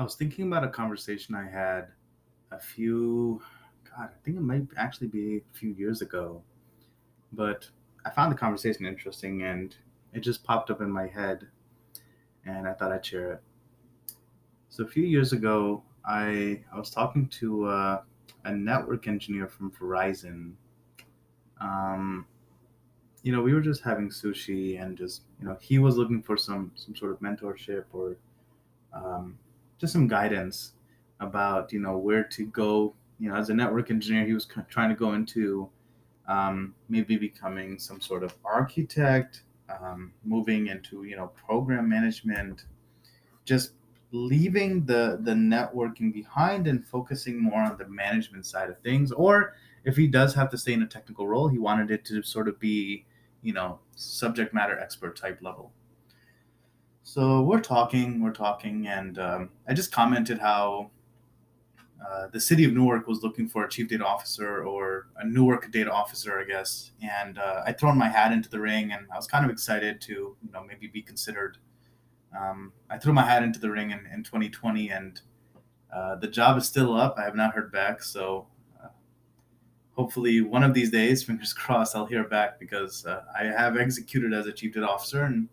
I 0.00 0.02
was 0.02 0.14
thinking 0.14 0.46
about 0.46 0.64
a 0.64 0.68
conversation 0.68 1.34
I 1.34 1.46
had 1.46 1.88
a 2.50 2.58
few, 2.58 3.42
God, 3.84 4.08
I 4.08 4.24
think 4.24 4.38
it 4.38 4.42
might 4.42 4.66
actually 4.78 5.08
be 5.08 5.36
a 5.36 5.58
few 5.58 5.72
years 5.72 6.00
ago, 6.00 6.42
but 7.34 7.68
I 8.06 8.08
found 8.08 8.32
the 8.32 8.36
conversation 8.36 8.86
interesting 8.86 9.42
and 9.42 9.76
it 10.14 10.20
just 10.20 10.42
popped 10.42 10.70
up 10.70 10.80
in 10.80 10.90
my 10.90 11.06
head 11.06 11.48
and 12.46 12.66
I 12.66 12.72
thought 12.72 12.92
I'd 12.92 13.04
share 13.04 13.32
it. 13.32 13.42
So 14.70 14.84
a 14.84 14.86
few 14.86 15.04
years 15.04 15.34
ago, 15.34 15.82
I 16.02 16.64
I 16.72 16.78
was 16.78 16.88
talking 16.88 17.28
to 17.40 17.66
uh, 17.66 18.02
a 18.44 18.52
network 18.52 19.06
engineer 19.06 19.48
from 19.48 19.70
Verizon. 19.70 20.52
Um, 21.60 22.24
you 23.22 23.32
know, 23.32 23.42
we 23.42 23.52
were 23.52 23.60
just 23.60 23.82
having 23.82 24.08
sushi 24.08 24.82
and 24.82 24.96
just 24.96 25.24
you 25.38 25.46
know 25.46 25.58
he 25.60 25.78
was 25.78 25.98
looking 25.98 26.22
for 26.22 26.38
some 26.38 26.72
some 26.74 26.96
sort 26.96 27.12
of 27.12 27.20
mentorship 27.20 27.84
or 27.92 28.16
um, 28.94 29.36
just 29.80 29.92
some 29.92 30.06
guidance 30.06 30.72
about 31.20 31.72
you 31.72 31.80
know 31.80 31.96
where 31.96 32.24
to 32.24 32.46
go. 32.46 32.94
You 33.18 33.30
know, 33.30 33.36
as 33.36 33.50
a 33.50 33.54
network 33.54 33.90
engineer, 33.90 34.24
he 34.26 34.32
was 34.34 34.46
trying 34.68 34.90
to 34.90 34.94
go 34.94 35.12
into 35.14 35.68
um, 36.28 36.74
maybe 36.88 37.16
becoming 37.16 37.78
some 37.78 38.00
sort 38.00 38.22
of 38.22 38.34
architect, 38.44 39.42
um, 39.80 40.12
moving 40.24 40.68
into 40.68 41.04
you 41.04 41.16
know 41.16 41.28
program 41.28 41.88
management, 41.88 42.64
just 43.44 43.72
leaving 44.12 44.84
the 44.84 45.18
the 45.22 45.32
networking 45.32 46.12
behind 46.12 46.66
and 46.66 46.86
focusing 46.86 47.42
more 47.42 47.60
on 47.60 47.76
the 47.78 47.88
management 47.88 48.46
side 48.46 48.70
of 48.70 48.78
things. 48.80 49.12
Or 49.12 49.54
if 49.84 49.96
he 49.96 50.06
does 50.06 50.34
have 50.34 50.50
to 50.50 50.58
stay 50.58 50.72
in 50.72 50.82
a 50.82 50.86
technical 50.86 51.26
role, 51.26 51.48
he 51.48 51.58
wanted 51.58 51.90
it 51.90 52.04
to 52.06 52.22
sort 52.22 52.48
of 52.48 52.58
be 52.60 53.06
you 53.42 53.52
know 53.52 53.78
subject 53.96 54.52
matter 54.54 54.78
expert 54.78 55.16
type 55.16 55.38
level. 55.42 55.72
So 57.02 57.42
we're 57.42 57.60
talking, 57.60 58.20
we're 58.22 58.32
talking, 58.32 58.86
and 58.86 59.18
um, 59.18 59.50
I 59.66 59.74
just 59.74 59.90
commented 59.90 60.38
how 60.38 60.90
uh, 62.06 62.28
the 62.28 62.40
city 62.40 62.64
of 62.64 62.72
Newark 62.72 63.06
was 63.06 63.22
looking 63.22 63.48
for 63.48 63.64
a 63.64 63.68
chief 63.68 63.88
data 63.88 64.04
officer 64.04 64.64
or 64.64 65.08
a 65.16 65.26
Newark 65.26 65.70
data 65.72 65.90
officer, 65.90 66.38
I 66.38 66.44
guess. 66.44 66.92
And 67.02 67.38
uh, 67.38 67.62
I 67.66 67.72
thrown 67.72 67.98
my 67.98 68.08
hat 68.08 68.32
into 68.32 68.48
the 68.48 68.60
ring, 68.60 68.92
and 68.92 69.06
I 69.12 69.16
was 69.16 69.26
kind 69.26 69.44
of 69.44 69.50
excited 69.50 70.00
to, 70.02 70.12
you 70.12 70.52
know, 70.52 70.62
maybe 70.62 70.86
be 70.86 71.02
considered. 71.02 71.58
Um, 72.38 72.72
I 72.88 72.98
threw 72.98 73.12
my 73.12 73.24
hat 73.24 73.42
into 73.42 73.58
the 73.58 73.70
ring 73.70 73.90
in, 73.90 74.06
in 74.12 74.22
2020, 74.22 74.90
and 74.90 75.20
uh, 75.92 76.16
the 76.16 76.28
job 76.28 76.58
is 76.58 76.66
still 76.66 76.94
up. 76.94 77.16
I 77.18 77.24
have 77.24 77.34
not 77.34 77.54
heard 77.54 77.72
back, 77.72 78.02
so 78.02 78.46
uh, 78.82 78.88
hopefully 79.94 80.42
one 80.42 80.62
of 80.62 80.74
these 80.74 80.90
days, 80.90 81.22
fingers 81.24 81.52
crossed, 81.52 81.96
I'll 81.96 82.06
hear 82.06 82.24
back 82.24 82.60
because 82.60 83.04
uh, 83.04 83.22
I 83.36 83.44
have 83.44 83.76
executed 83.76 84.32
as 84.32 84.46
a 84.46 84.52
chief 84.52 84.74
data 84.74 84.88
officer, 84.88 85.24
and 85.24 85.48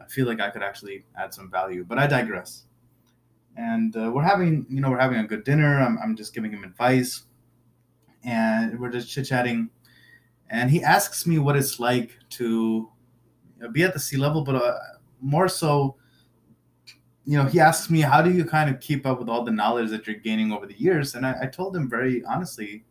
I 0.00 0.06
feel 0.08 0.26
like 0.26 0.40
I 0.40 0.50
could 0.50 0.62
actually 0.62 1.04
add 1.18 1.34
some 1.34 1.50
value. 1.50 1.84
But 1.84 1.98
I 1.98 2.06
digress. 2.06 2.64
And 3.56 3.96
uh, 3.96 4.10
we're 4.14 4.22
having 4.22 4.66
you 4.68 4.80
know 4.80 4.90
we're 4.90 4.98
having 4.98 5.18
a 5.18 5.26
good 5.26 5.44
dinner. 5.44 5.80
I'm, 5.80 5.98
I'm 6.02 6.16
just 6.16 6.34
giving 6.34 6.52
him 6.52 6.64
advice. 6.64 7.24
And 8.24 8.78
we're 8.78 8.90
just 8.90 9.08
chit-chatting. 9.10 9.70
And 10.50 10.70
he 10.70 10.82
asks 10.82 11.26
me 11.26 11.38
what 11.38 11.56
it's 11.56 11.78
like 11.78 12.18
to 12.30 12.88
be 13.72 13.82
at 13.82 13.92
the 13.92 14.00
C 14.00 14.16
level 14.16 14.42
but 14.42 14.54
uh, 14.54 14.78
more 15.20 15.48
so 15.48 15.96
you 17.24 17.36
know 17.36 17.44
he 17.44 17.60
asks 17.60 17.90
me 17.90 18.00
how 18.00 18.22
do 18.22 18.30
you 18.30 18.44
kind 18.44 18.70
of 18.70 18.80
keep 18.80 19.04
up 19.04 19.18
with 19.18 19.28
all 19.28 19.44
the 19.44 19.50
knowledge 19.50 19.90
that 19.90 20.06
you're 20.06 20.16
gaining 20.16 20.52
over 20.52 20.66
the 20.66 20.78
years? 20.78 21.14
And 21.14 21.26
i, 21.26 21.34
I 21.42 21.46
told 21.46 21.76
him 21.76 21.90
very 21.90 22.24
honestly 22.24 22.84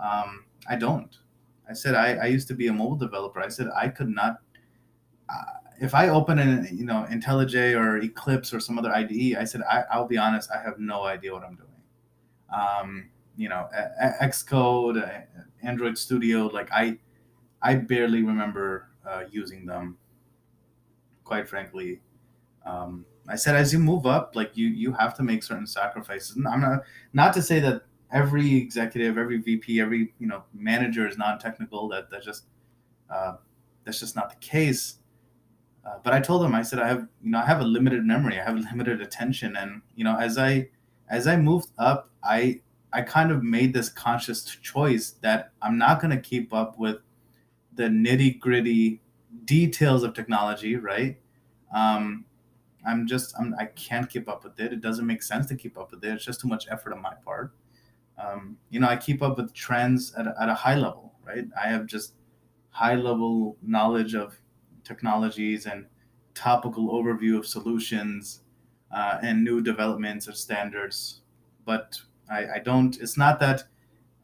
um, 0.00 0.44
i 0.68 0.76
don't. 0.76 1.16
I 1.68 1.72
said 1.72 1.94
I, 1.94 2.14
I 2.14 2.26
used 2.26 2.48
to 2.48 2.54
be 2.54 2.68
a 2.68 2.72
mobile 2.72 2.96
developer. 2.96 3.40
I 3.40 3.48
said 3.48 3.68
i 3.76 3.88
could 3.88 4.08
not 4.08 4.38
uh, 5.28 5.65
if 5.80 5.94
I 5.94 6.08
open 6.08 6.38
an 6.38 6.68
you 6.72 6.84
know 6.84 7.06
IntelliJ 7.10 7.78
or 7.78 7.98
Eclipse 7.98 8.52
or 8.52 8.60
some 8.60 8.78
other 8.78 8.94
IDE, 8.94 9.36
I 9.36 9.44
said 9.44 9.62
I, 9.62 9.84
I'll 9.90 10.06
be 10.06 10.18
honest, 10.18 10.50
I 10.50 10.62
have 10.62 10.78
no 10.78 11.04
idea 11.04 11.32
what 11.32 11.44
I'm 11.44 11.56
doing. 11.56 11.68
Um, 12.54 13.10
you 13.36 13.48
know, 13.48 13.68
Xcode, 14.22 15.24
Android 15.62 15.98
Studio, 15.98 16.46
like 16.46 16.70
I, 16.72 16.98
I 17.60 17.74
barely 17.74 18.22
remember 18.22 18.88
uh, 19.06 19.24
using 19.30 19.66
them. 19.66 19.98
Quite 21.24 21.48
frankly, 21.48 22.00
um, 22.64 23.04
I 23.28 23.36
said 23.36 23.56
as 23.56 23.72
you 23.72 23.78
move 23.78 24.06
up, 24.06 24.36
like 24.36 24.56
you 24.56 24.68
you 24.68 24.92
have 24.92 25.14
to 25.16 25.22
make 25.22 25.42
certain 25.42 25.66
sacrifices. 25.66 26.36
And 26.36 26.46
I'm 26.46 26.60
not 26.60 26.82
not 27.12 27.34
to 27.34 27.42
say 27.42 27.60
that 27.60 27.82
every 28.12 28.56
executive, 28.56 29.18
every 29.18 29.38
VP, 29.38 29.80
every 29.80 30.14
you 30.18 30.26
know 30.26 30.44
manager 30.54 31.06
is 31.08 31.18
non-technical. 31.18 31.88
That 31.88 32.10
that 32.10 32.22
just 32.22 32.44
uh, 33.10 33.34
that's 33.84 34.00
just 34.00 34.16
not 34.16 34.30
the 34.30 34.36
case 34.36 34.98
uh, 35.86 35.98
but 36.02 36.12
I 36.12 36.20
told 36.20 36.44
him, 36.44 36.54
I 36.54 36.62
said, 36.62 36.80
I 36.80 36.88
have, 36.88 37.06
you 37.22 37.30
know, 37.30 37.38
I 37.38 37.44
have 37.44 37.60
a 37.60 37.64
limited 37.64 38.04
memory, 38.04 38.40
I 38.40 38.44
have 38.44 38.56
limited 38.72 39.00
attention, 39.00 39.56
and 39.56 39.82
you 39.94 40.04
know, 40.04 40.16
as 40.16 40.38
I, 40.38 40.68
as 41.08 41.26
I 41.26 41.36
moved 41.36 41.70
up, 41.78 42.10
I, 42.24 42.60
I 42.92 43.02
kind 43.02 43.30
of 43.30 43.42
made 43.42 43.72
this 43.72 43.88
conscious 43.88 44.44
choice 44.44 45.12
that 45.22 45.52
I'm 45.62 45.78
not 45.78 46.00
going 46.00 46.10
to 46.10 46.20
keep 46.20 46.52
up 46.52 46.78
with 46.78 46.98
the 47.74 47.84
nitty 47.84 48.40
gritty 48.40 49.00
details 49.44 50.02
of 50.02 50.14
technology, 50.14 50.76
right? 50.76 51.18
Um, 51.74 52.24
I'm 52.86 53.06
just, 53.06 53.34
I'm, 53.38 53.54
I 53.58 53.66
can't 53.66 54.08
keep 54.08 54.28
up 54.28 54.44
with 54.44 54.58
it. 54.58 54.72
It 54.72 54.80
doesn't 54.80 55.06
make 55.06 55.22
sense 55.22 55.46
to 55.46 55.56
keep 55.56 55.76
up 55.76 55.90
with 55.90 56.04
it. 56.04 56.12
It's 56.14 56.24
just 56.24 56.40
too 56.40 56.48
much 56.48 56.66
effort 56.70 56.92
on 56.92 57.02
my 57.02 57.14
part. 57.24 57.52
Um, 58.18 58.56
you 58.70 58.80
know, 58.80 58.88
I 58.88 58.96
keep 58.96 59.22
up 59.22 59.36
with 59.36 59.52
trends 59.52 60.14
at 60.14 60.26
a, 60.26 60.34
at 60.40 60.48
a 60.48 60.54
high 60.54 60.76
level, 60.76 61.12
right? 61.24 61.44
I 61.60 61.68
have 61.68 61.86
just 61.86 62.14
high 62.70 62.94
level 62.94 63.56
knowledge 63.62 64.14
of 64.14 64.40
technologies 64.86 65.66
and 65.66 65.86
topical 66.34 66.88
overview 66.90 67.38
of 67.38 67.46
solutions 67.46 68.40
uh, 68.94 69.18
and 69.22 69.42
new 69.42 69.60
developments 69.60 70.28
or 70.28 70.32
standards. 70.32 71.22
But 71.64 71.98
I, 72.30 72.46
I 72.54 72.58
don't, 72.60 72.96
it's 73.00 73.16
not 73.16 73.40
that 73.40 73.64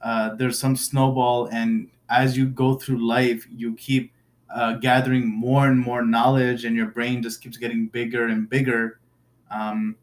uh, 0.02 0.34
there's 0.36 0.58
some 0.58 0.76
snowball 0.76 1.46
and 1.46 1.88
as 2.08 2.36
you 2.36 2.46
go 2.46 2.74
through 2.74 3.06
life, 3.06 3.46
you 3.50 3.74
keep 3.74 4.12
uh, 4.54 4.74
gathering 4.74 5.26
more 5.26 5.66
and 5.66 5.78
more 5.78 6.04
knowledge 6.04 6.64
and 6.64 6.76
your 6.76 6.86
brain 6.86 7.22
just 7.22 7.42
keeps 7.42 7.56
getting 7.56 7.86
bigger 7.86 8.26
and 8.26 8.48
bigger. 8.48 9.00
Um, 9.50 9.96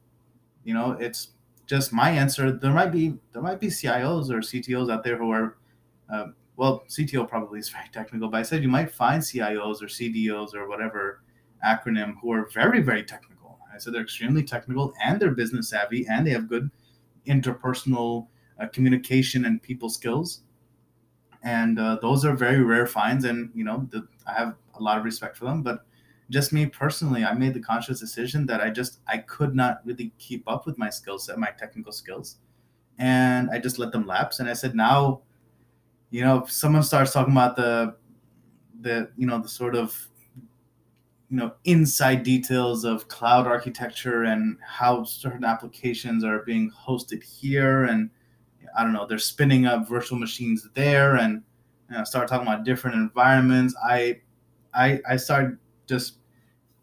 you 0.64 0.74
know, 0.74 0.92
it's 0.94 1.30
just 1.68 1.94
my 1.94 2.10
answer. 2.10 2.52
There 2.52 2.74
might 2.74 2.92
be, 2.92 3.16
there 3.32 3.44
might 3.44 3.60
be 3.60 3.68
CIOs 3.68 4.32
or 4.32 4.40
CTOs 4.40 4.92
out 4.92 5.04
there 5.04 5.18
who 5.18 5.32
are 5.32 5.58
uh, 6.12 6.28
well, 6.60 6.84
CTO 6.90 7.26
probably 7.28 7.58
is 7.60 7.70
very 7.70 7.88
technical, 7.94 8.28
but 8.28 8.38
I 8.38 8.44
said 8.44 8.62
you 8.62 8.68
might 8.68 8.92
find 8.92 9.24
CIOs 9.24 9.82
or 9.82 9.86
CDOs 9.86 10.54
or 10.54 10.68
whatever 10.68 11.24
acronym 11.66 12.16
who 12.22 12.34
are 12.34 12.50
very, 12.54 12.82
very 12.82 13.04
technical. 13.04 13.58
I 13.74 13.78
said 13.78 13.94
they're 13.94 14.02
extremely 14.02 14.44
technical 14.44 14.94
and 15.02 15.22
they're 15.22 15.32
business 15.32 15.70
savvy 15.70 16.06
and 16.08 16.28
they 16.28 16.32
have 16.32 16.50
good 16.50 16.70
interpersonal 17.26 18.28
uh, 18.60 18.68
communication 18.68 19.46
and 19.46 19.64
people 19.64 19.90
skills. 19.90 20.42
And 21.44 21.80
uh, 21.80 22.00
those 22.02 22.26
are 22.26 22.36
very 22.36 22.62
rare 22.62 22.88
finds. 22.88 23.24
And, 23.24 23.52
you 23.54 23.64
know, 23.64 23.88
the, 23.90 24.06
I 24.28 24.34
have 24.34 24.56
a 24.78 24.84
lot 24.84 24.98
of 24.98 25.06
respect 25.06 25.38
for 25.38 25.46
them. 25.46 25.64
But 25.64 25.86
just 26.30 26.52
me 26.52 26.66
personally, 26.66 27.24
I 27.24 27.34
made 27.34 27.54
the 27.54 27.62
conscious 27.62 28.02
decision 28.02 28.46
that 28.48 28.60
I 28.60 28.70
just, 28.70 29.00
I 29.08 29.20
could 29.20 29.56
not 29.56 29.80
really 29.86 30.12
keep 30.18 30.44
up 30.46 30.66
with 30.66 30.78
my 30.78 30.90
skill 30.90 31.20
set, 31.20 31.38
my 31.38 31.52
technical 31.58 31.94
skills. 31.94 32.36
And 32.98 33.50
I 33.50 33.60
just 33.60 33.80
let 33.80 33.94
them 33.94 34.06
lapse. 34.06 34.42
And 34.42 34.50
I 34.50 34.54
said, 34.54 34.76
now, 34.76 35.22
you 36.10 36.22
know, 36.22 36.44
if 36.44 36.52
someone 36.52 36.84
starts 36.84 37.14
talking 37.14 37.34
about 37.34 37.56
the 37.56 37.96
the 38.82 39.12
you 39.18 39.28
know 39.28 39.40
the 39.40 39.48
sort 39.48 39.76
of 39.76 40.10
you 41.30 41.38
know 41.38 41.54
inside 41.66 42.24
details 42.24 42.84
of 42.84 43.08
cloud 43.08 43.46
architecture 43.46 44.24
and 44.24 44.58
how 44.66 45.04
certain 45.04 45.44
applications 45.44 46.24
are 46.24 46.40
being 46.40 46.72
hosted 46.72 47.24
here 47.24 47.86
and 47.86 48.10
i 48.78 48.84
don't 48.84 48.94
know 48.94 49.06
they're 49.06 49.18
spinning 49.20 49.66
up 49.66 49.88
virtual 49.88 50.18
machines 50.18 50.68
there 50.74 51.16
and 51.16 51.44
you 51.90 51.98
know, 51.98 52.04
start 52.04 52.28
talking 52.28 52.48
about 52.48 52.64
different 52.64 52.96
environments. 52.96 53.76
I 53.84 54.22
i 54.74 55.00
i 55.10 55.18
start 55.18 55.58
just 55.88 56.20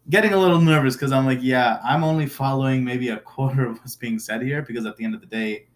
getting 0.09 0.33
a 0.33 0.37
little 0.37 0.59
nervous 0.59 0.95
because 0.95 1.13
i'm 1.13 1.25
like 1.25 1.39
yeah 1.41 1.79
i'm 1.83 2.03
only 2.03 2.25
following 2.25 2.83
maybe 2.83 3.09
a 3.09 3.17
quarter 3.33 3.65
of 3.65 3.77
what's 3.79 3.95
being 3.95 4.19
said 4.19 4.41
here 4.41 4.61
because 4.61 4.85
at 4.85 4.97
the 4.97 5.05
end 5.05 5.15
of 5.15 5.21
the 5.21 5.27
day 5.27 5.67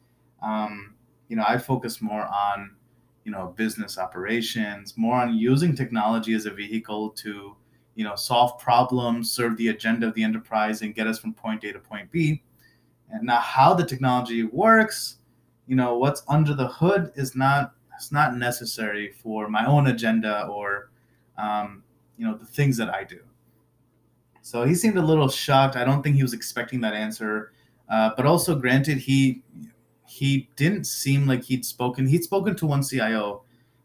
um, 0.43 0.95
you 1.29 1.37
know 1.37 1.45
i 1.47 1.57
focus 1.57 2.01
more 2.01 2.23
on 2.25 2.71
you 3.23 3.31
know 3.31 3.53
business 3.56 3.97
operations 3.97 4.97
more 4.97 5.15
on 5.15 5.35
using 5.35 5.75
technology 5.75 6.33
as 6.33 6.45
a 6.45 6.51
vehicle 6.51 7.09
to 7.12 7.56
you 7.95 8.03
know 8.03 8.15
solve 8.15 8.57
problems 8.59 9.31
serve 9.31 9.56
the 9.57 9.68
agenda 9.69 10.07
of 10.07 10.13
the 10.13 10.23
enterprise 10.23 10.81
and 10.81 10.95
get 10.95 11.07
us 11.07 11.19
from 11.19 11.33
point 11.33 11.63
a 11.63 11.73
to 11.73 11.79
point 11.79 12.12
b. 12.12 12.41
And 13.09 13.23
now 13.23 13.39
how 13.39 13.73
the 13.73 13.85
technology 13.85 14.44
works 14.44 15.18
you 15.68 15.75
know 15.75 15.97
what's 15.97 16.23
under 16.27 16.53
the 16.53 16.68
hood 16.68 17.12
is 17.15 17.35
not 17.35 17.73
it's 17.95 18.12
not 18.12 18.35
necessary 18.35 19.12
for 19.21 19.47
my 19.47 19.65
own 19.65 19.88
agenda 19.88 20.47
or 20.47 20.89
um, 21.38 21.83
you 22.17 22.25
know 22.25 22.35
the 22.35 22.45
things 22.45 22.77
that 22.77 22.89
i 22.89 23.03
do. 23.03 23.19
So 24.41 24.65
he 24.65 24.74
seemed 24.74 24.97
a 24.97 25.01
little 25.01 25.29
shocked. 25.29 25.75
I 25.75 25.83
don't 25.83 26.01
think 26.01 26.15
he 26.15 26.24
was 26.24 26.33
expecting 26.33 26.81
that 26.81 26.94
answer. 26.94 27.53
Uh, 27.89 28.12
but 28.15 28.25
also 28.25 28.56
granted 28.56 28.97
he 28.97 29.44
he 30.11 30.49
didn't 30.55 30.85
seem 30.85 31.27
like 31.27 31.43
he'd 31.43 31.65
spoken. 31.65 32.07
He'd 32.07 32.23
spoken 32.23 32.55
to 32.55 32.65
one 32.65 32.83
CIO 32.83 33.43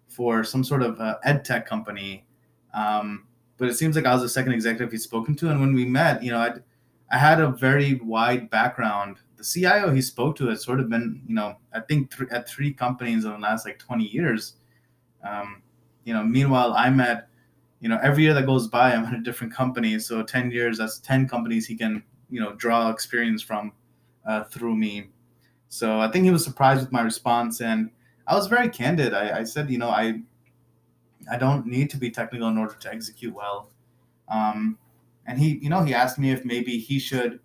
for 0.09 0.45
some 0.45 0.65
sort 0.65 0.83
of 0.83 1.01
uh, 1.01 1.17
ed 1.25 1.45
tech 1.45 1.67
company, 1.67 2.27
um, 2.75 3.27
but 3.59 3.69
it 3.69 3.75
seems 3.75 3.97
like 3.97 4.07
I 4.07 4.13
was 4.13 4.23
the 4.23 4.29
second 4.29 4.53
executive 4.53 4.93
he'd 4.93 4.99
spoken 4.99 5.35
to. 5.37 5.51
And 5.51 5.61
when 5.61 5.75
we 5.75 5.85
met, 5.85 6.23
you 6.23 6.31
know, 6.31 6.39
I'd, 6.39 6.63
I 7.11 7.19
had 7.19 7.41
a 7.41 7.51
very 7.51 7.95
wide 7.95 8.51
background 8.51 9.19
the 9.37 9.45
CIO 9.45 9.93
he 9.93 10.03
spoke 10.03 10.37
to 10.37 10.49
has 10.49 10.63
sort 10.63 10.81
of 10.81 10.89
been, 10.89 11.23
you 11.27 11.35
know, 11.35 11.57
I 11.73 11.81
think 11.81 12.17
th- 12.17 12.31
at 12.31 12.49
three 12.49 12.73
companies 12.73 13.25
in 13.25 13.31
the 13.31 13.39
last 13.39 13.67
like 13.67 13.79
20 13.79 14.05
years. 14.05 14.55
Um, 15.23 15.63
you 16.05 16.15
know, 16.15 16.23
meanwhile, 16.23 16.73
I'm 16.75 17.01
at, 17.01 17.29
you 17.81 17.89
know, 17.89 17.99
every 18.03 18.23
year 18.23 18.35
that 18.35 18.47
goes 18.47 18.69
by, 18.69 18.93
I'm 18.93 19.05
at 19.05 19.15
a 19.15 19.21
different 19.21 19.53
company. 19.53 19.99
So 19.99 20.23
10 20.23 20.51
years, 20.51 20.79
that's 20.79 20.99
10 21.01 21.29
companies 21.29 21.67
he 21.67 21.77
can, 21.77 22.03
you 22.31 22.41
know, 22.41 22.55
draw 22.55 22.91
experience 22.91 23.43
from 23.43 23.73
uh, 24.27 24.45
through 24.45 24.77
me. 24.77 25.11
So 25.77 26.01
I 26.01 26.11
think 26.11 26.25
he 26.25 26.31
was 26.31 26.43
surprised 26.43 26.81
with 26.81 26.91
my 26.91 27.03
response, 27.03 27.61
and 27.61 27.91
I 28.27 28.35
was 28.35 28.47
very 28.47 28.71
candid. 28.71 29.13
I, 29.13 29.41
I 29.41 29.45
said, 29.45 29.71
you 29.71 29.77
know, 29.77 29.91
I, 29.91 30.23
I 31.31 31.37
don't 31.37 31.67
need 31.67 31.91
to 31.91 31.99
be 31.99 32.11
technical 32.11 32.49
in 32.49 32.57
order 32.57 32.73
to 32.81 32.91
execute 32.91 33.35
well. 33.35 33.69
Um, 34.27 34.79
and 35.27 35.39
he, 35.39 35.59
you 35.61 35.69
know, 35.69 35.83
he 35.83 35.93
asked 35.93 36.19
me 36.19 36.31
if 36.31 36.47
maybe 36.47 36.79
he 36.79 36.99
should 36.99 37.41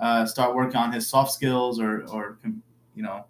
uh, 0.00 0.24
start 0.24 0.54
working 0.54 0.76
on 0.76 0.92
his 0.92 1.06
soft 1.06 1.32
skills 1.32 1.78
or, 1.78 2.06
or 2.06 2.38
you 2.94 3.02
know, 3.02 3.26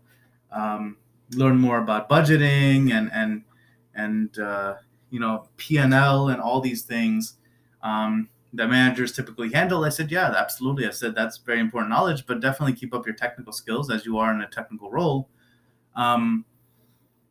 um, 0.53 0.99
learn 1.33 1.59
more 1.59 1.79
about 1.79 2.09
budgeting 2.09 2.93
and 2.93 3.11
and 3.13 3.43
and 3.97 4.39
uh, 4.39 4.75
you 5.11 5.19
know 5.19 5.49
P&L 5.57 6.29
and 6.29 6.41
all 6.41 6.61
these 6.61 6.83
things 6.83 7.39
um, 7.83 8.29
that 8.55 8.69
managers 8.69 9.13
typically 9.13 9.53
handle. 9.53 9.85
I 9.85 9.89
said, 9.89 10.11
yeah, 10.11 10.33
absolutely. 10.37 10.87
I 10.87 10.91
said 10.91 11.15
that's 11.15 11.39
very 11.39 11.61
important 11.61 11.91
knowledge, 11.91 12.27
but 12.27 12.41
definitely 12.41 12.75
keep 12.75 12.95
up 12.95 13.07
your 13.07 13.15
technical 13.15 13.53
skills 13.53 13.91
as 13.91 14.07
you 14.07 14.19
are 14.19 14.33
in 14.33 14.41
a 14.41 14.49
technical 14.49 14.91
role. 14.91 15.29
Um, 15.97 16.45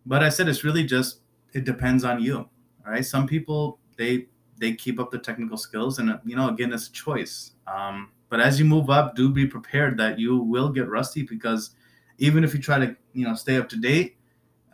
but 0.06 0.24
I 0.24 0.30
said 0.30 0.48
it's 0.48 0.64
really 0.64 0.84
just 0.84 1.22
it 1.54 1.64
depends 1.64 2.04
on 2.04 2.22
you. 2.22 2.50
Right. 2.86 3.06
some 3.06 3.28
people 3.28 3.80
they 3.96 4.28
they 4.58 4.74
keep 4.74 5.00
up 5.00 5.10
the 5.10 5.18
technical 5.18 5.56
skills, 5.56 6.00
and 6.00 6.20
you 6.26 6.36
know 6.36 6.50
again 6.50 6.74
it's 6.74 6.90
a 6.90 6.92
choice. 6.92 7.52
Um, 7.66 8.10
but 8.30 8.42
as 8.42 8.60
you 8.60 8.66
move 8.66 8.90
up, 8.90 9.16
do 9.16 9.30
be 9.30 9.46
prepared 9.46 9.98
that 10.00 10.20
you 10.20 10.38
will 10.38 10.70
get 10.70 10.90
rusty 10.90 11.22
because 11.22 11.76
even 12.18 12.44
if 12.44 12.54
you 12.54 12.60
try 12.60 12.80
to, 12.80 12.96
you 13.14 13.26
know, 13.26 13.36
stay 13.36 13.58
up 13.58 13.70
to 13.70 13.78
date, 13.78 14.18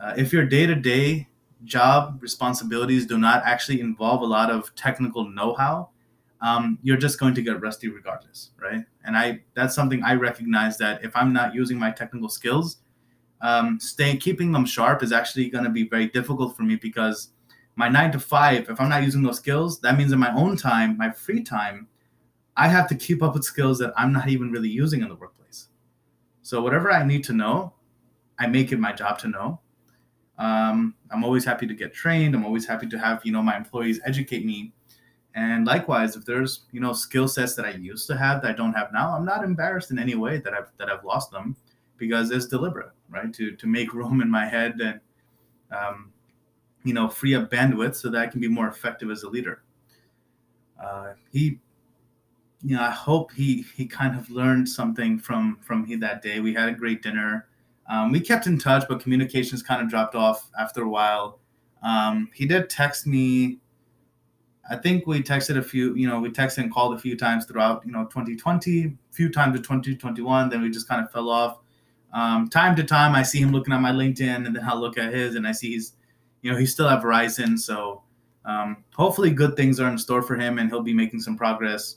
uh, 0.00 0.14
if 0.16 0.32
your 0.32 0.44
day-to-day 0.46 1.28
job 1.64 2.18
responsibilities 2.22 3.06
do 3.06 3.18
not 3.18 3.42
actually 3.44 3.80
involve 3.80 4.22
a 4.22 4.24
lot 4.24 4.50
of 4.50 4.74
technical 4.76 5.28
know-how, 5.28 5.90
um, 6.42 6.78
you're 6.82 6.96
just 6.96 7.20
going 7.20 7.34
to 7.34 7.42
get 7.42 7.60
rusty 7.60 7.88
regardless, 7.88 8.50
right? 8.60 8.84
And 9.04 9.16
I 9.16 9.40
that's 9.54 9.74
something 9.74 10.02
I 10.02 10.14
recognize 10.14 10.78
that 10.78 11.04
if 11.04 11.14
I'm 11.14 11.32
not 11.32 11.54
using 11.54 11.78
my 11.78 11.90
technical 11.90 12.28
skills, 12.28 12.78
um, 13.40 13.78
staying 13.80 14.18
keeping 14.18 14.52
them 14.52 14.64
sharp 14.64 15.02
is 15.02 15.12
actually 15.12 15.50
going 15.50 15.64
to 15.64 15.70
be 15.70 15.88
very 15.88 16.08
difficult 16.08 16.56
for 16.56 16.62
me 16.62 16.76
because 16.76 17.30
my 17.76 17.88
nine 17.88 18.12
to 18.12 18.20
five, 18.20 18.68
if 18.68 18.80
I'm 18.80 18.88
not 18.88 19.02
using 19.02 19.22
those 19.22 19.36
skills, 19.36 19.80
that 19.80 19.96
means 19.96 20.12
in 20.12 20.18
my 20.18 20.34
own 20.34 20.56
time, 20.56 20.96
my 20.96 21.10
free 21.10 21.42
time, 21.42 21.88
I 22.56 22.68
have 22.68 22.88
to 22.88 22.94
keep 22.94 23.22
up 23.22 23.34
with 23.34 23.44
skills 23.44 23.78
that 23.78 23.92
I'm 23.96 24.12
not 24.12 24.28
even 24.28 24.50
really 24.50 24.68
using 24.68 25.02
in 25.02 25.08
the 25.08 25.14
workplace. 25.14 25.68
So 26.42 26.60
whatever 26.60 26.90
I 26.90 27.04
need 27.04 27.24
to 27.24 27.32
know, 27.32 27.74
I 28.38 28.46
make 28.46 28.72
it 28.72 28.78
my 28.78 28.92
job 28.92 29.18
to 29.20 29.28
know. 29.28 29.60
Um, 30.38 30.94
I'm 31.10 31.22
always 31.22 31.44
happy 31.44 31.66
to 31.66 31.74
get 31.74 31.92
trained. 31.92 32.34
I'm 32.34 32.44
always 32.44 32.66
happy 32.66 32.86
to 32.88 32.98
have 32.98 33.24
you 33.24 33.32
know 33.32 33.42
my 33.42 33.56
employees 33.56 34.00
educate 34.04 34.44
me. 34.44 34.72
And 35.34 35.66
likewise, 35.66 36.16
if 36.16 36.24
there's 36.24 36.62
you 36.72 36.80
know 36.80 36.92
skill 36.92 37.28
sets 37.28 37.54
that 37.54 37.64
I 37.64 37.70
used 37.70 38.06
to 38.08 38.16
have 38.16 38.42
that 38.42 38.50
I 38.50 38.54
don't 38.54 38.72
have 38.72 38.92
now, 38.92 39.14
I'm 39.14 39.24
not 39.24 39.44
embarrassed 39.44 39.90
in 39.90 39.98
any 39.98 40.14
way 40.14 40.38
that 40.38 40.54
I've 40.54 40.70
that 40.78 40.90
I've 40.90 41.04
lost 41.04 41.30
them 41.30 41.56
because 41.96 42.30
it's 42.30 42.46
deliberate, 42.46 42.90
right? 43.08 43.32
To 43.34 43.52
to 43.52 43.66
make 43.66 43.94
room 44.00 44.20
in 44.20 44.30
my 44.30 44.46
head 44.46 44.80
and 44.80 45.00
um, 45.70 46.12
you 46.84 46.94
know 46.94 47.08
free 47.08 47.34
up 47.34 47.50
bandwidth 47.50 47.96
so 47.96 48.10
that 48.10 48.20
I 48.20 48.26
can 48.26 48.40
be 48.40 48.48
more 48.48 48.68
effective 48.68 49.10
as 49.10 49.22
a 49.22 49.28
leader. 49.28 49.62
Uh, 50.82 51.12
he 51.30 51.60
you 52.62 52.76
know, 52.76 52.82
I 52.82 52.90
hope 52.90 53.32
he 53.32 53.64
he 53.74 53.86
kind 53.86 54.16
of 54.16 54.30
learned 54.30 54.68
something 54.68 55.18
from 55.18 55.58
from 55.62 55.84
he 55.84 55.96
that 55.96 56.22
day. 56.22 56.40
We 56.40 56.52
had 56.52 56.68
a 56.68 56.72
great 56.72 57.02
dinner. 57.02 57.46
Um, 57.88 58.12
we 58.12 58.20
kept 58.20 58.46
in 58.46 58.58
touch, 58.58 58.84
but 58.88 59.00
communications 59.00 59.62
kind 59.62 59.82
of 59.82 59.88
dropped 59.88 60.14
off 60.14 60.50
after 60.58 60.82
a 60.82 60.88
while. 60.88 61.40
Um, 61.82 62.30
he 62.34 62.46
did 62.46 62.68
text 62.68 63.06
me. 63.06 63.58
I 64.68 64.76
think 64.76 65.06
we 65.06 65.22
texted 65.22 65.56
a 65.56 65.62
few, 65.62 65.94
you 65.94 66.08
know, 66.08 66.20
we 66.20 66.30
texted 66.30 66.58
and 66.58 66.72
called 66.72 66.94
a 66.94 66.98
few 66.98 67.16
times 67.16 67.46
throughout, 67.46 67.84
you 67.84 67.92
know, 67.92 68.04
2020, 68.04 68.84
a 68.84 68.92
few 69.10 69.30
times 69.30 69.56
in 69.56 69.62
2021. 69.62 70.48
Then 70.48 70.62
we 70.62 70.70
just 70.70 70.88
kind 70.88 71.04
of 71.04 71.10
fell 71.10 71.30
off. 71.30 71.58
Um, 72.12 72.48
time 72.48 72.74
to 72.76 72.84
time, 72.84 73.14
I 73.14 73.22
see 73.22 73.40
him 73.40 73.52
looking 73.52 73.72
at 73.72 73.80
my 73.80 73.92
LinkedIn, 73.92 74.46
and 74.46 74.54
then 74.54 74.64
I'll 74.64 74.80
look 74.80 74.98
at 74.98 75.12
his, 75.12 75.36
and 75.36 75.46
I 75.46 75.52
see 75.52 75.72
he's, 75.72 75.94
you 76.42 76.50
know, 76.50 76.58
he's 76.58 76.72
still 76.72 76.88
at 76.88 77.02
Verizon. 77.02 77.58
So 77.58 78.02
um, 78.44 78.84
hopefully, 78.94 79.30
good 79.30 79.56
things 79.56 79.78
are 79.80 79.88
in 79.88 79.98
store 79.98 80.22
for 80.22 80.36
him, 80.36 80.58
and 80.58 80.68
he'll 80.68 80.82
be 80.82 80.94
making 80.94 81.20
some 81.20 81.36
progress. 81.36 81.96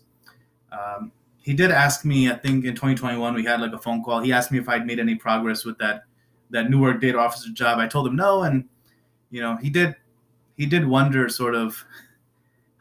Um, 0.72 1.12
he 1.44 1.54
did 1.54 1.72
ask 1.72 2.06
me, 2.06 2.32
I 2.32 2.36
think 2.36 2.64
in 2.66 2.74
2021 2.74 3.34
we 3.34 3.44
had 3.44 3.60
like 3.60 3.74
a 3.74 3.78
phone 3.78 4.04
call. 4.04 4.22
He 4.22 4.32
asked 4.32 4.52
me 4.52 4.60
if 4.60 4.70
I'd 4.70 4.86
made 4.86 5.00
any 5.00 5.16
progress 5.16 5.66
with 5.66 5.78
that 5.80 6.04
that 6.52 6.70
Newark 6.70 7.02
data 7.02 7.18
officer 7.18 7.50
job. 7.52 7.80
I 7.80 7.88
told 7.88 8.08
him 8.08 8.16
no, 8.16 8.44
and 8.44 8.66
you 9.30 9.42
know 9.42 9.58
he 9.58 9.70
did 9.70 9.96
he 10.56 10.66
did 10.66 10.88
wonder 10.88 11.28
sort 11.30 11.56
of 11.56 11.84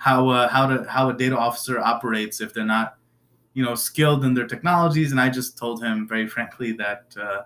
how 0.02 0.48
how 0.48 0.66
to 0.66 0.84
how 0.90 1.08
a 1.10 1.14
data 1.16 1.38
officer 1.38 1.78
operates 1.78 2.40
if 2.40 2.52
they're 2.52 2.64
not 2.64 2.96
you 3.54 3.62
know 3.64 3.76
skilled 3.76 4.24
in 4.24 4.34
their 4.34 4.48
technologies. 4.48 5.12
And 5.12 5.20
I 5.20 5.28
just 5.28 5.56
told 5.56 5.80
him 5.80 6.08
very 6.08 6.26
frankly 6.26 6.72
that 6.72 7.14
uh, 7.20 7.42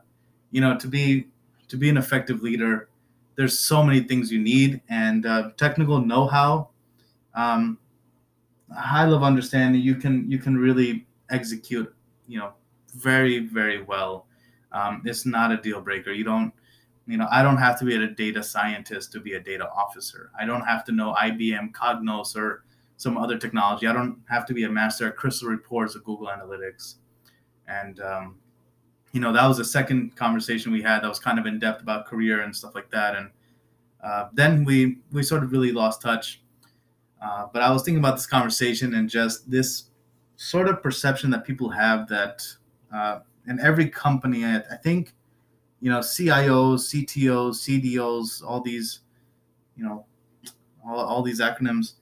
you 0.52 0.62
know 0.62 0.74
to 0.78 0.88
be 0.88 1.26
to 1.68 1.76
be 1.76 1.90
an 1.90 1.98
effective 1.98 2.42
leader, 2.42 2.88
there's 3.34 3.58
so 3.58 3.82
many 3.82 4.00
things 4.00 4.32
you 4.32 4.40
need, 4.40 4.80
and 4.88 5.26
uh, 5.26 5.50
technical 5.58 6.00
know-how. 6.00 6.70
Um, 7.34 7.76
high 8.74 9.04
level 9.04 9.26
understanding, 9.26 9.82
you 9.82 9.96
can 9.96 10.30
you 10.30 10.38
can 10.38 10.56
really 10.56 11.04
execute, 11.28 11.94
you 12.26 12.38
know, 12.38 12.54
very 12.94 13.40
very 13.40 13.82
well. 13.82 14.24
Um, 14.72 15.02
it's 15.04 15.26
not 15.26 15.52
a 15.52 15.58
deal 15.58 15.82
breaker. 15.82 16.12
You 16.12 16.24
don't, 16.24 16.54
you 17.06 17.16
know, 17.16 17.28
I 17.30 17.42
don't 17.42 17.58
have 17.58 17.78
to 17.78 17.84
be 17.84 17.94
a 17.94 18.06
data 18.06 18.42
scientist 18.42 19.12
to 19.12 19.20
be 19.20 19.34
a 19.34 19.40
data 19.40 19.68
officer. 19.70 20.30
I 20.38 20.44
don't 20.44 20.62
have 20.62 20.84
to 20.86 20.92
know 20.92 21.14
IBM 21.14 21.72
Cognos 21.72 22.36
or 22.36 22.64
some 22.96 23.16
other 23.16 23.38
technology. 23.38 23.86
I 23.86 23.92
don't 23.92 24.18
have 24.28 24.46
to 24.46 24.54
be 24.54 24.64
a 24.64 24.68
master 24.68 25.08
at 25.08 25.16
Crystal 25.16 25.48
Reports 25.48 25.94
or 25.94 26.00
Google 26.00 26.28
Analytics. 26.28 26.96
And 27.68 28.00
um, 28.00 28.36
you 29.12 29.20
know, 29.20 29.32
that 29.32 29.46
was 29.46 29.58
the 29.58 29.64
second 29.64 30.16
conversation 30.16 30.72
we 30.72 30.82
had 30.82 31.02
that 31.02 31.08
was 31.08 31.18
kind 31.18 31.38
of 31.38 31.46
in 31.46 31.58
depth 31.58 31.80
about 31.80 32.06
career 32.06 32.42
and 32.42 32.54
stuff 32.54 32.74
like 32.74 32.90
that. 32.90 33.16
And 33.16 33.30
uh, 34.02 34.28
then 34.32 34.64
we 34.64 34.98
we 35.12 35.22
sort 35.22 35.42
of 35.42 35.52
really 35.52 35.72
lost 35.72 36.02
touch. 36.02 36.42
Uh, 37.22 37.46
but 37.52 37.62
I 37.62 37.70
was 37.70 37.82
thinking 37.82 37.98
about 37.98 38.16
this 38.16 38.26
conversation 38.26 38.94
and 38.94 39.08
just 39.08 39.50
this 39.50 39.90
sort 40.36 40.68
of 40.68 40.82
perception 40.82 41.30
that 41.30 41.44
people 41.44 41.70
have 41.70 42.08
that 42.08 42.42
uh, 42.92 43.20
in 43.46 43.58
every 43.60 43.88
company, 43.88 44.44
I, 44.44 44.58
I, 44.58 44.76
think, 44.76 45.14
you 45.80 45.90
know, 45.90 46.00
CIOs, 46.00 46.92
CTOs, 46.92 47.56
CDOs, 47.56 48.42
all 48.42 48.60
these, 48.60 49.00
you 49.76 49.84
know, 49.84 50.06
all, 50.86 50.98
all 50.98 51.22
these 51.22 51.40
acronyms, 51.40 51.94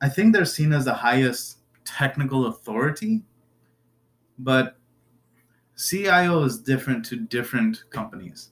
I 0.00 0.08
think 0.08 0.32
they're 0.32 0.44
seen 0.44 0.72
as 0.72 0.84
the 0.84 0.94
highest 0.94 1.58
technical 1.84 2.46
authority. 2.46 3.22
But 4.38 4.76
CIO 5.76 6.42
is 6.44 6.58
different 6.58 7.04
to 7.06 7.16
different 7.16 7.84
companies. 7.90 8.50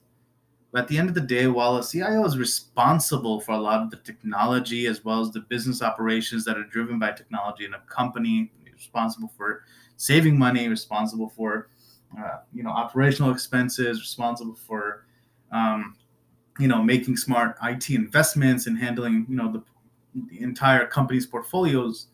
But 0.71 0.83
at 0.83 0.87
the 0.87 0.97
end 0.97 1.09
of 1.09 1.15
the 1.15 1.21
day, 1.21 1.47
while 1.47 1.77
a 1.77 1.83
CIO 1.83 2.23
is 2.25 2.37
responsible 2.37 3.41
for 3.41 3.51
a 3.53 3.57
lot 3.57 3.81
of 3.81 3.89
the 3.89 3.97
technology 3.97 4.85
as 4.87 5.03
well 5.03 5.19
as 5.19 5.31
the 5.31 5.41
business 5.41 5.81
operations 5.81 6.45
that 6.45 6.57
are 6.57 6.63
driven 6.63 6.97
by 6.97 7.11
technology 7.11 7.65
in 7.65 7.73
a 7.73 7.79
company, 7.81 8.51
responsible 8.73 9.31
for 9.35 9.63
saving 9.97 10.39
money, 10.39 10.67
responsible 10.67 11.29
for 11.29 11.69
uh, 12.19 12.37
you 12.53 12.63
know 12.63 12.69
operational 12.69 13.31
expenses, 13.31 13.99
responsible 13.99 14.55
for 14.55 15.05
um, 15.51 15.95
you 16.59 16.67
know 16.67 16.81
making 16.81 17.17
smart 17.17 17.57
IT 17.63 17.89
investments 17.89 18.67
and 18.67 18.77
handling 18.77 19.25
you 19.29 19.35
know 19.35 19.51
the, 19.51 19.63
the 20.29 20.41
entire 20.41 20.85
company's 20.85 21.25
portfolios. 21.25 22.07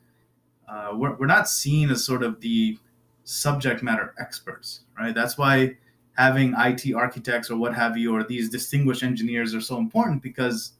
Uh, 0.67 0.89
we're, 0.93 1.15
we're 1.15 1.27
not 1.27 1.47
seen 1.47 1.89
as 1.89 2.03
sort 2.03 2.23
of 2.23 2.41
the 2.41 2.77
subject 3.23 3.83
matter 3.83 4.13
experts, 4.19 4.81
right? 4.97 5.15
That's 5.15 5.37
why 5.37 5.77
having 6.17 6.53
IT 6.57 6.93
architects 6.93 7.49
or 7.49 7.57
what 7.57 7.73
have 7.75 7.95
you, 7.95 8.15
or 8.15 8.23
these 8.23 8.49
distinguished 8.49 9.03
engineers 9.03 9.53
are 9.53 9.61
so 9.61 9.77
important 9.77 10.21
because, 10.21 10.73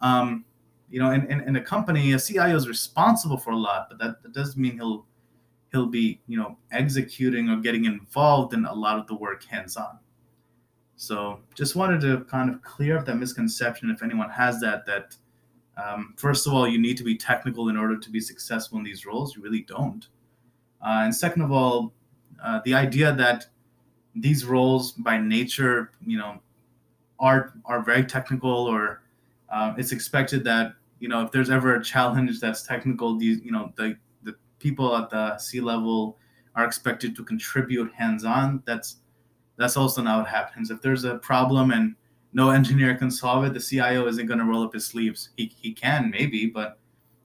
um, 0.00 0.44
you 0.90 1.00
know, 1.00 1.10
in, 1.10 1.26
in, 1.26 1.40
in, 1.40 1.56
a 1.56 1.60
company, 1.60 2.12
a 2.12 2.18
CIO 2.18 2.56
is 2.56 2.68
responsible 2.68 3.36
for 3.36 3.50
a 3.50 3.56
lot, 3.56 3.88
but 3.88 3.98
that, 3.98 4.22
that 4.22 4.32
doesn't 4.32 4.60
mean 4.60 4.76
he'll 4.76 5.04
he'll 5.72 5.86
be, 5.86 6.20
you 6.26 6.38
know, 6.38 6.56
executing 6.72 7.48
or 7.48 7.56
getting 7.58 7.84
involved 7.84 8.54
in 8.54 8.64
a 8.64 8.74
lot 8.74 8.98
of 8.98 9.06
the 9.06 9.14
work 9.14 9.44
hands-on. 9.44 9.98
So 10.96 11.40
just 11.54 11.76
wanted 11.76 12.00
to 12.02 12.24
kind 12.24 12.50
of 12.50 12.62
clear 12.62 12.98
up 12.98 13.06
that 13.06 13.16
misconception 13.16 13.90
if 13.90 14.02
anyone 14.02 14.30
has 14.30 14.60
that, 14.60 14.84
that 14.86 15.16
um, 15.76 16.14
first 16.16 16.46
of 16.46 16.52
all, 16.52 16.66
you 16.66 16.80
need 16.80 16.96
to 16.96 17.04
be 17.04 17.16
technical 17.16 17.68
in 17.68 17.76
order 17.76 17.96
to 17.96 18.10
be 18.10 18.20
successful 18.20 18.78
in 18.78 18.84
these 18.84 19.06
roles. 19.06 19.36
You 19.36 19.42
really 19.42 19.62
don't. 19.62 20.08
Uh, 20.82 21.02
and 21.04 21.14
second 21.14 21.42
of 21.42 21.52
all, 21.52 21.92
uh, 22.42 22.60
the 22.64 22.74
idea 22.74 23.12
that 23.12 23.46
these 24.14 24.44
roles 24.44 24.92
by 24.92 25.18
nature, 25.18 25.92
you 26.04 26.18
know, 26.18 26.40
are 27.20 27.52
are 27.64 27.82
very 27.82 28.04
technical, 28.04 28.50
or 28.50 29.02
um, 29.50 29.74
it's 29.78 29.92
expected 29.92 30.44
that 30.44 30.74
you 31.00 31.08
know 31.08 31.22
if 31.22 31.32
there's 31.32 31.50
ever 31.50 31.76
a 31.76 31.82
challenge 31.82 32.40
that's 32.40 32.62
technical, 32.62 33.16
these 33.16 33.40
you 33.44 33.52
know 33.52 33.72
the 33.76 33.96
people 34.58 34.96
at 34.96 35.10
the 35.10 35.38
C 35.38 35.60
level 35.60 36.18
are 36.54 36.64
expected 36.64 37.14
to 37.16 37.24
contribute 37.24 37.92
hands 37.94 38.24
on. 38.24 38.62
That's 38.66 38.96
that's 39.56 39.76
also 39.76 40.02
not 40.02 40.18
what 40.20 40.28
happens. 40.28 40.70
If 40.70 40.80
there's 40.80 41.04
a 41.04 41.18
problem 41.18 41.72
and 41.72 41.94
no 42.32 42.50
engineer 42.58 42.94
can 42.96 43.10
solve 43.10 43.44
it, 43.44 43.54
the 43.54 43.60
CIO 43.60 44.06
isn't 44.06 44.26
going 44.26 44.38
to 44.38 44.44
roll 44.44 44.62
up 44.62 44.74
his 44.74 44.86
sleeves. 44.86 45.30
He, 45.36 45.46
he 45.46 45.72
can 45.72 46.10
maybe, 46.10 46.46
but 46.46 46.78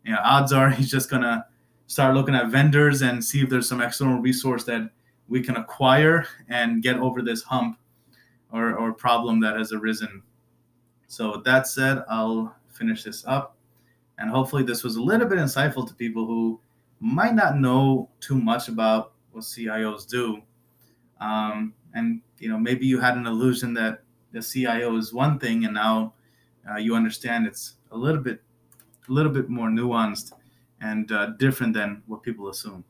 you 0.04 0.12
know, 0.12 0.20
odds 0.24 0.52
are 0.52 0.70
he's 0.72 0.92
just 0.92 1.10
going 1.10 1.22
to 1.22 1.46
start 1.88 2.16
looking 2.16 2.36
at 2.36 2.48
vendors 2.50 3.02
and 3.02 3.24
see 3.24 3.42
if 3.42 3.50
there's 3.50 3.68
some 3.68 3.82
external 3.82 4.20
resource 4.20 4.64
that 4.64 4.90
we 5.28 5.42
can 5.42 5.58
acquire 5.58 6.26
and 6.50 6.82
get 6.84 6.98
over 6.98 7.22
this 7.22 7.44
hump 7.44 7.78
or, 8.52 8.76
or 8.76 8.94
problem 8.94 9.40
that 9.42 9.58
has 9.58 9.72
arisen. 9.72 10.22
So 11.08 11.34
with 11.34 11.44
that 11.46 11.68
said, 11.68 12.04
I'll 12.10 12.56
finish 12.72 13.04
this 13.04 13.24
up. 13.26 13.58
And 14.18 14.30
hopefully 14.30 14.64
this 14.64 14.84
was 14.84 14.96
a 14.96 15.02
little 15.02 15.28
bit 15.28 15.38
insightful 15.38 15.88
to 15.88 15.94
people 15.94 16.26
who 16.26 16.60
might 17.04 17.36
not 17.36 17.60
know 17.60 18.10
too 18.22 18.36
much 18.36 18.70
about 18.70 19.14
what 19.32 19.44
CIOs 19.44 20.08
do. 20.08 20.42
Um, 21.20 21.74
and 21.94 22.22
you 22.40 22.50
know, 22.50 22.58
maybe 22.58 22.86
you 22.86 23.00
had 23.00 23.18
an 23.18 23.28
illusion 23.28 23.74
that 23.74 24.04
the 24.32 24.42
CIO 24.42 24.96
is 24.98 25.14
one 25.14 25.38
thing, 25.38 25.66
and 25.66 25.74
now 25.74 26.14
uh, 26.70 26.78
you 26.78 26.96
understand 26.96 27.46
it's 27.46 27.76
a 27.92 27.98
little 27.98 28.22
bit, 28.22 28.42
a 29.10 29.12
little 29.12 29.32
bit 29.32 29.50
more 29.50 29.70
nuanced 29.70 30.34
and 30.82 31.12
uh, 31.12 31.28
different 31.38 31.74
than 31.74 32.04
what 32.08 32.24
people 32.24 32.50
assume. 32.50 32.84